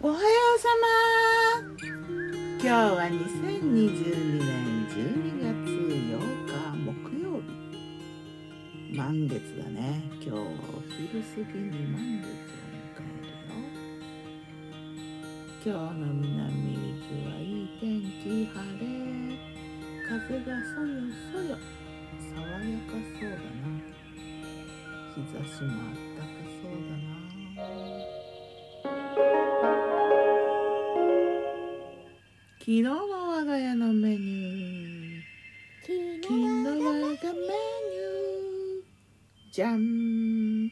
[0.00, 1.74] おはようさま
[2.52, 6.54] 今日は2022年12月8日
[6.84, 10.00] 木曜日満月だね。
[10.14, 10.46] 今日はお
[10.86, 13.58] 昼過ぎに満月を迎えるよ
[15.66, 16.06] 今日の。
[16.14, 18.86] 南伊豆はいい天気晴れ
[20.06, 20.94] 風がそよ
[21.32, 21.58] そよ
[22.36, 23.42] 爽やかそうだな
[25.16, 26.28] 日差しもあったか
[26.62, 27.97] そうだな
[32.68, 35.22] 昨日の我が家のメニュー。
[35.80, 35.94] 昨
[36.28, 39.54] 日の我がメニュー。
[39.54, 40.70] じゃん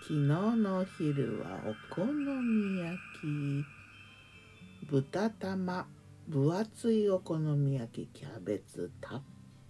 [0.00, 4.86] 昨日の昼はお好み焼き。
[4.88, 5.88] 豚玉。
[6.28, 8.20] 分厚いお好み焼き。
[8.20, 9.22] キャベツたっ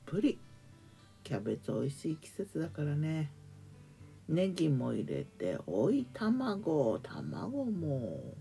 [0.04, 0.38] ぷり。
[1.24, 3.30] キャベツ美味しい季節だからね。
[4.28, 5.56] ネギも入れて。
[5.66, 6.98] 追い卵。
[6.98, 8.34] 卵も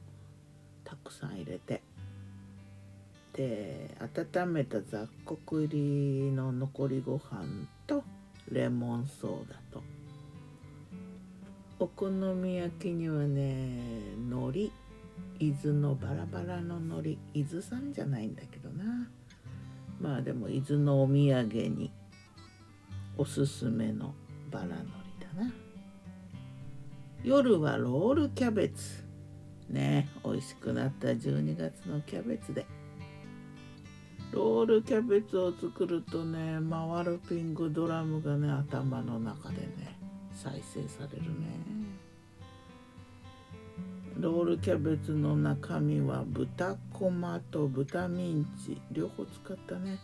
[0.84, 1.82] たくさん入れて。
[3.36, 8.02] で温めた雑穀入りの残りご飯と
[8.50, 9.84] レモンソーダと。
[11.78, 14.72] お好み焼きにはね海苔。
[15.40, 17.10] 伊豆のバラバラの海苔。
[17.34, 19.10] 伊豆産じゃないんだけどな。
[20.00, 21.92] まあでも伊豆のお土産に
[23.18, 24.14] おすすめの
[24.50, 24.86] バラ海苔
[25.38, 25.52] だな。
[27.22, 29.04] 夜はロールキャベツ。
[29.70, 32.66] ね美味しくなった12月のキャベツで。
[34.32, 39.98] ロールキャベツを作るとね回るピングドラムがね頭の中でね
[40.34, 41.86] 再生されるね。
[44.18, 49.98] ロールキャベツの中身は豚こまと豚ミンチ両方使ったね。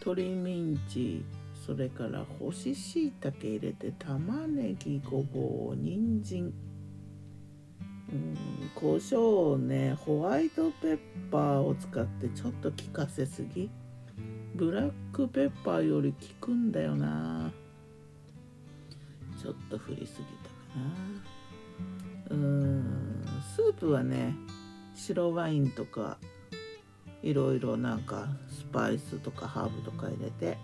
[0.00, 1.24] 鶏ミンチ
[1.66, 6.52] それから干し椎茸入れて玉ねぎごぼう人参。
[8.10, 8.36] うん。
[8.80, 10.98] 胡椒をねホワイトペッ
[11.30, 13.68] パーを使ってちょっと効かせすぎ。
[14.54, 17.52] ブラックペッパーより効くんだよな。
[19.40, 20.54] ちょっと振りすぎたか
[22.30, 22.36] な。
[22.36, 23.24] うん
[23.54, 24.34] スープはね
[24.94, 26.16] 白ワインとか
[27.22, 30.56] いろいろなんかスパイスとかハーブとか入れて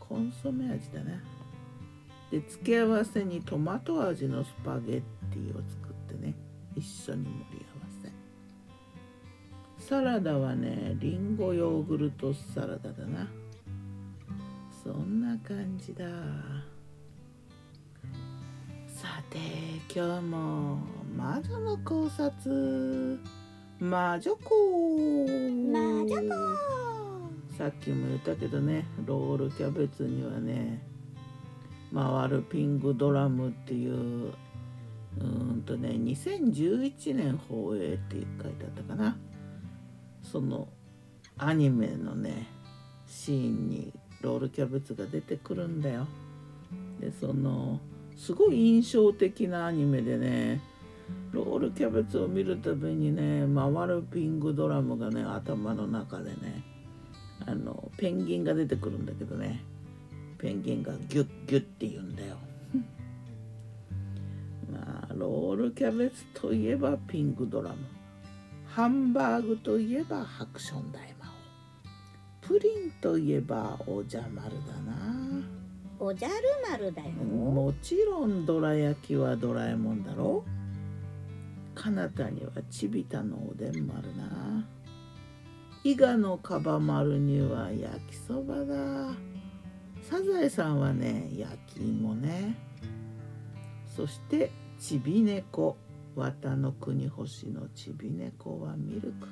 [0.00, 1.20] コンソメ味だね
[2.30, 6.34] で付け合わせにトマト味のスパゲッティを作ってね。
[6.76, 7.86] 一緒に盛り合わ
[9.78, 9.84] せ。
[9.84, 13.28] サラダはねりんごヨーグルトサラダだな。
[14.82, 16.04] そんな感じだ。
[18.86, 19.38] さて
[19.92, 20.78] 今日も
[21.16, 23.18] 魔女の考察。
[23.82, 24.48] 魔女子
[25.72, 30.80] 魔女子さっきも言ったけどねロールキャベツにはね
[31.92, 34.32] 回るピングドラムっていう
[35.20, 39.16] うんとね2011年放映って書いてあったかな。
[40.22, 40.68] その
[41.36, 42.46] アニメのね
[43.06, 46.06] シーンにロールキャベツが出てくるんだよ。
[47.00, 47.80] でその
[48.16, 50.60] すごい印象的なアニメでね
[51.32, 56.62] ロールキャベツを見るたびにね回るピングドラムがね頭の中でね
[57.44, 59.64] あのペンギンが出てくるんだけどね。
[60.38, 62.31] ペンギンがギュッギュッって言うんだよ。
[65.12, 67.76] まあロールキャベツといえばピンクドラム
[68.66, 72.46] ハンバーグといえばハクション大魔王。
[72.46, 75.42] プリンといえばおじゃ丸だな。
[75.98, 76.34] おじゃる
[76.70, 77.10] 丸だよ。
[77.10, 80.44] もちろんどら焼きはドラえもんだろ。
[81.74, 84.66] かなたにはちびたのおでんもあるな。
[85.84, 89.14] 伊賀のかば丸には焼きそばだ。
[90.02, 92.56] サザエさんはね焼き芋ね。
[93.94, 94.50] そして
[94.82, 95.76] ちび猫
[96.16, 99.28] 綿の国星のちび猫はミルク。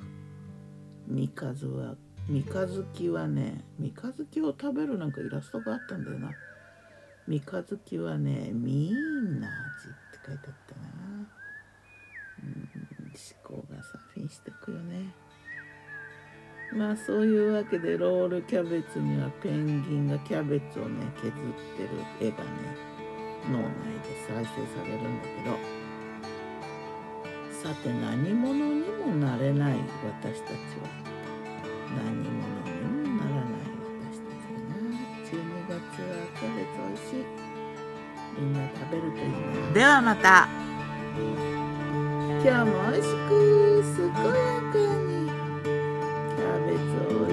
[1.09, 1.95] 三日月は
[2.29, 6.31] 三日月はね三日月を食べるなんかイラストがあったんだよな。
[7.27, 10.87] 三日月はねミーナ味って書いてあったな。
[12.43, 12.69] うん
[13.11, 15.13] 思考がサーフィンしてくよね。
[16.73, 21.31] まあそういうわけでロールキャベツにはペンギンがキャベツをね削っ
[21.75, 22.90] てる絵がね
[23.49, 23.65] 脳内
[24.03, 25.57] で再生されるんだけど
[27.51, 30.89] さて何者にもなれない私たちは
[31.95, 33.61] 何者にもならない
[34.09, 34.97] 私たちだな。
[35.25, 35.29] 12
[35.67, 37.23] 月はキャベツ美味しい。
[38.39, 39.73] みんな食べるといいな。
[39.73, 40.47] ではまた。
[42.41, 43.29] 今日も美味しく
[43.97, 44.41] 健や
[44.71, 44.73] か
[45.05, 45.09] に。
[46.35, 46.81] キャベツ
[47.27, 47.30] 美